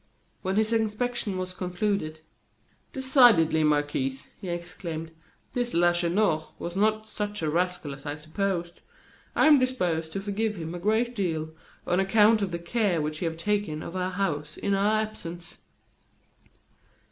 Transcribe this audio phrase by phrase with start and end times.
[0.41, 2.21] When his inspection was concluded:
[2.91, 5.11] "Decidedly, Marquis," he exclaimed,
[5.53, 8.81] "this Lacheneur was not such a rascal as I supposed.
[9.35, 11.53] I am disposed to forgive him a great deal,
[11.85, 15.59] on account of the care which he has taken of our house in our absence."